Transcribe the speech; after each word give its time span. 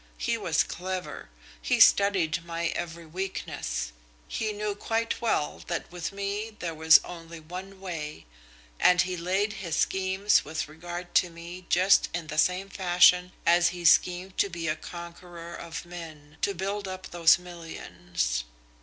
He 0.17 0.35
was 0.35 0.63
clever. 0.63 1.29
He 1.61 1.79
studied 1.79 2.43
my 2.43 2.69
every 2.69 3.05
weakness. 3.05 3.91
He 4.27 4.51
knew 4.51 4.73
quite 4.73 5.21
well 5.21 5.61
that 5.67 5.91
with 5.91 6.11
me 6.11 6.55
there 6.57 6.73
was 6.73 6.99
only 7.05 7.39
one 7.39 7.79
way, 7.79 8.25
and 8.79 8.99
he 9.03 9.15
laid 9.15 9.53
his 9.61 9.75
schemes 9.75 10.43
with 10.43 10.67
regard 10.67 11.13
to 11.21 11.29
me 11.29 11.67
just 11.69 12.09
in 12.15 12.25
the 12.25 12.39
same 12.39 12.67
fashion 12.69 13.31
as 13.45 13.67
he 13.69 13.85
schemed 13.85 14.39
to 14.39 14.49
be 14.49 14.67
a 14.67 14.75
conqueror 14.75 15.53
of 15.53 15.85
men, 15.85 16.37
to 16.41 16.55
build 16.55 16.87
up 16.87 17.11
those 17.11 17.37
millions. 17.37 18.43